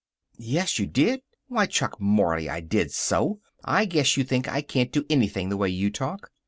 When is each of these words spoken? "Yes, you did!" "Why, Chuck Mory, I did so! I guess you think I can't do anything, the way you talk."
"Yes, 0.39 0.79
you 0.79 0.87
did!" 0.87 1.21
"Why, 1.47 1.67
Chuck 1.67 2.01
Mory, 2.01 2.49
I 2.49 2.59
did 2.59 2.91
so! 2.91 3.39
I 3.63 3.85
guess 3.85 4.17
you 4.17 4.23
think 4.23 4.47
I 4.47 4.63
can't 4.63 4.91
do 4.91 5.05
anything, 5.11 5.49
the 5.49 5.57
way 5.57 5.69
you 5.69 5.91
talk." 5.91 6.31